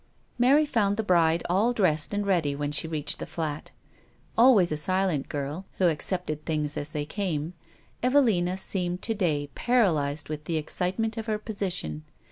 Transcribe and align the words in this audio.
Mary 0.39 0.65
found 0.65 0.97
the 0.97 1.03
bride 1.03 1.43
all 1.47 1.73
dressed 1.73 2.11
and 2.11 2.25
ready 2.25 2.55
when 2.55 2.71
she 2.71 2.87
reached 2.87 3.19
the 3.19 3.27
flat. 3.27 3.69
Always 4.35 4.71
a 4.71 4.75
silent 4.77 5.29
girl, 5.29 5.67
who 5.77 5.87
accepted 5.89 6.43
things 6.43 6.75
as 6.75 6.91
they 6.91 7.05
came, 7.05 7.53
Evelina 8.01 8.57
seemed• 8.57 8.97
to 9.01 9.13
day 9.13 9.51
paralised 9.53 10.27
with 10.27 10.45
the 10.45 10.57
excitement 10.57 11.17
of 11.17 11.27
her 11.27 11.37
position. 11.37 12.03